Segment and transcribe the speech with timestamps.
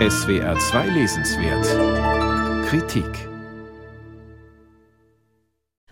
[0.00, 3.06] SWR 2 Lesenswert Kritik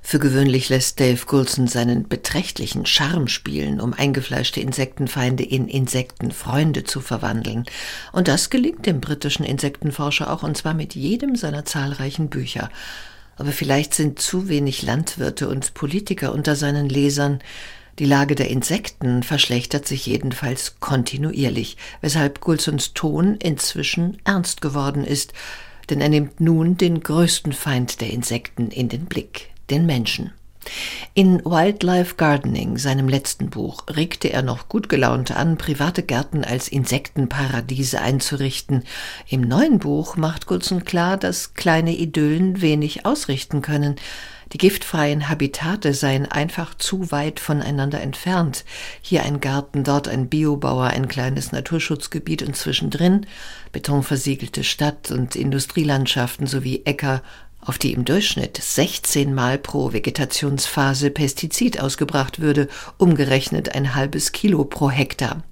[0.03, 7.01] Für gewöhnlich lässt Dave Coulson seinen beträchtlichen Charme spielen, um eingefleischte Insektenfeinde in Insektenfreunde zu
[7.01, 7.65] verwandeln.
[8.11, 12.71] Und das gelingt dem britischen Insektenforscher auch, und zwar mit jedem seiner zahlreichen Bücher.
[13.37, 17.39] Aber vielleicht sind zu wenig Landwirte und Politiker unter seinen Lesern.
[17.99, 25.35] Die Lage der Insekten verschlechtert sich jedenfalls kontinuierlich, weshalb Coulsons Ton inzwischen ernst geworden ist,
[25.91, 30.33] denn er nimmt nun den größten Feind der Insekten in den Blick den Menschen.
[31.15, 36.69] In Wildlife Gardening, seinem letzten Buch, regte er noch gut gelaunt an, private Gärten als
[36.69, 38.85] Insektenparadiese einzurichten.
[39.29, 43.97] Im neuen Buch macht Coulson klar, dass kleine Idyllen wenig ausrichten können.
[44.53, 48.65] Die giftfreien Habitate seien einfach zu weit voneinander entfernt.
[49.01, 53.27] Hier ein Garten, dort ein Biobauer, ein kleines Naturschutzgebiet und zwischendrin
[53.73, 57.23] betonversiegelte Stadt- und Industrielandschaften sowie Äcker,
[57.65, 64.65] auf die im Durchschnitt 16 Mal pro Vegetationsphase Pestizid ausgebracht würde, umgerechnet ein halbes Kilo
[64.65, 65.43] pro Hektar.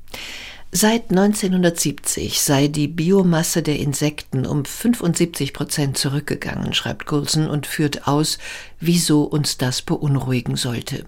[0.73, 8.07] Seit 1970 sei die Biomasse der Insekten um 75 Prozent zurückgegangen, schreibt Coulson und führt
[8.07, 8.39] aus,
[8.79, 11.05] wieso uns das beunruhigen sollte.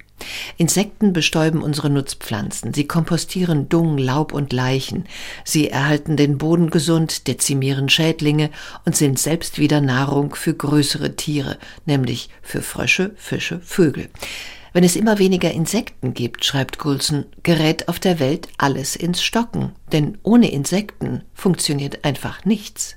[0.56, 5.04] Insekten bestäuben unsere Nutzpflanzen, sie kompostieren Dung, Laub und Leichen,
[5.44, 8.50] sie erhalten den Boden gesund, dezimieren Schädlinge
[8.84, 14.08] und sind selbst wieder Nahrung für größere Tiere, nämlich für Frösche, Fische, Vögel.
[14.72, 19.72] Wenn es immer weniger Insekten gibt, schreibt Coulson, gerät auf der Welt alles ins Stocken,
[19.92, 22.96] denn ohne Insekten funktioniert einfach nichts.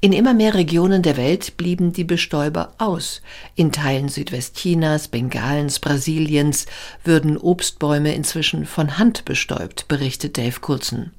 [0.00, 3.22] In immer mehr Regionen der Welt blieben die Bestäuber aus.
[3.54, 6.66] In Teilen Südwestchinas, Bengalens, Brasiliens
[7.04, 11.12] würden Obstbäume inzwischen von Hand bestäubt, berichtet Dave Coulson.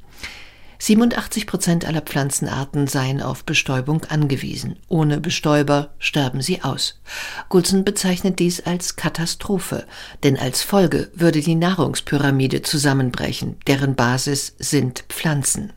[0.84, 4.76] 87 Prozent aller Pflanzenarten seien auf Bestäubung angewiesen.
[4.90, 7.00] Ohne Bestäuber sterben sie aus.
[7.48, 9.86] Gulson bezeichnet dies als Katastrophe,
[10.24, 15.72] denn als Folge würde die Nahrungspyramide zusammenbrechen, deren Basis sind Pflanzen.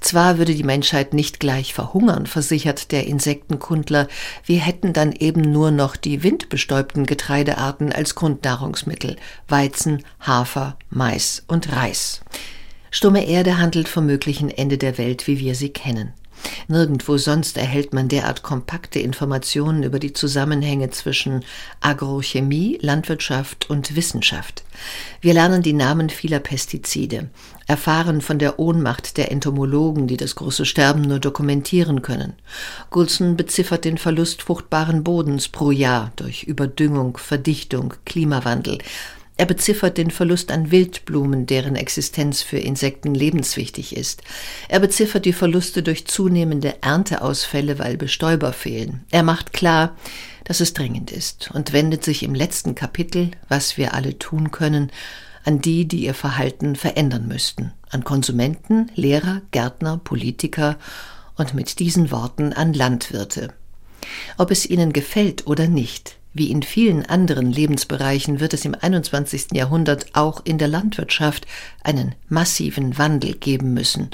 [0.00, 4.06] Zwar würde die Menschheit nicht gleich verhungern, versichert der Insektenkundler,
[4.44, 9.16] wir hätten dann eben nur noch die windbestäubten Getreidearten als Grundnahrungsmittel
[9.48, 12.20] Weizen, Hafer, Mais und Reis.
[12.94, 16.12] Stumme Erde handelt vom möglichen Ende der Welt, wie wir sie kennen.
[16.68, 21.44] Nirgendwo sonst erhält man derart kompakte Informationen über die Zusammenhänge zwischen
[21.80, 24.62] Agrochemie, Landwirtschaft und Wissenschaft.
[25.20, 27.30] Wir lernen die Namen vieler Pestizide,
[27.66, 32.34] erfahren von der Ohnmacht der Entomologen, die das große Sterben nur dokumentieren können.
[32.90, 38.78] Gulson beziffert den Verlust fruchtbaren Bodens pro Jahr durch Überdüngung, Verdichtung, Klimawandel,
[39.36, 44.22] er beziffert den Verlust an Wildblumen, deren Existenz für Insekten lebenswichtig ist.
[44.68, 49.04] Er beziffert die Verluste durch zunehmende Ernteausfälle, weil Bestäuber fehlen.
[49.10, 49.96] Er macht klar,
[50.44, 54.92] dass es dringend ist und wendet sich im letzten Kapitel, was wir alle tun können,
[55.42, 60.78] an die, die ihr Verhalten verändern müssten, an Konsumenten, Lehrer, Gärtner, Politiker
[61.36, 63.52] und mit diesen Worten an Landwirte.
[64.38, 69.52] Ob es ihnen gefällt oder nicht, wie in vielen anderen Lebensbereichen wird es im 21.
[69.52, 71.46] Jahrhundert auch in der Landwirtschaft
[71.82, 74.10] einen massiven Wandel geben müssen.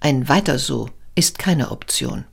[0.00, 2.24] Ein Weiter so ist keine Option.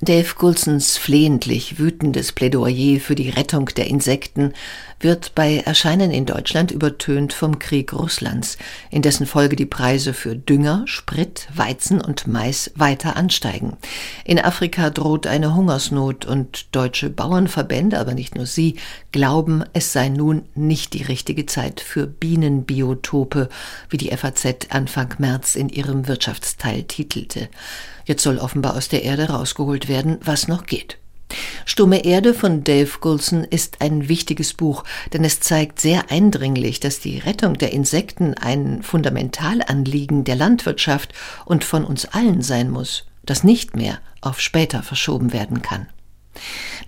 [0.00, 4.52] Dave Coulsons flehentlich wütendes Plädoyer für die Rettung der Insekten
[4.98, 8.58] wird bei Erscheinen in Deutschland übertönt vom Krieg Russlands,
[8.90, 13.76] in dessen Folge die Preise für Dünger, Sprit, Weizen und Mais weiter ansteigen.
[14.24, 18.76] In Afrika droht eine Hungersnot und deutsche Bauernverbände, aber nicht nur sie,
[19.12, 23.48] glauben, es sei nun nicht die richtige Zeit für Bienenbiotope,
[23.90, 27.48] wie die FAZ Anfang März in ihrem Wirtschaftsteil titelte.
[28.06, 30.98] Jetzt soll offenbar aus der Erde rausgeholt werden, was noch geht.
[31.64, 37.00] Stumme Erde von Dave Goulson ist ein wichtiges Buch, denn es zeigt sehr eindringlich, dass
[37.00, 41.12] die Rettung der Insekten ein Fundamentalanliegen der Landwirtschaft
[41.44, 45.88] und von uns allen sein muss, das nicht mehr auf später verschoben werden kann.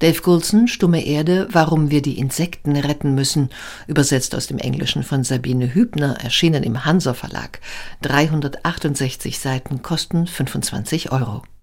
[0.00, 3.50] Dave Coulson, Stumme Erde, Warum wir die Insekten retten müssen,
[3.87, 7.61] übersetzt aus dem Englischen von Sabine Hübner, erschienen im Hansa Verlag.
[8.03, 11.43] 368 Seiten kosten 25 Euro.